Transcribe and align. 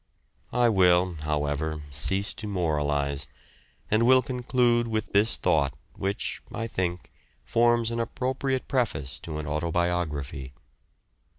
I 0.55 0.67
will, 0.67 1.17
however, 1.25 1.83
cease 1.91 2.33
to 2.33 2.47
moralise, 2.47 3.27
and 3.91 4.01
will 4.03 4.23
conclude 4.23 4.87
with 4.87 5.11
this 5.13 5.37
thought 5.37 5.75
which, 5.93 6.41
I 6.51 6.65
think, 6.65 7.11
forms 7.45 7.91
an 7.91 7.99
appropriate 7.99 8.67
preface 8.67 9.19
to 9.19 9.37
an 9.37 9.45
autobiography. 9.45 10.53